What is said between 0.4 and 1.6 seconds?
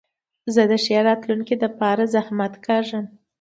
زه د ښې راتلونکي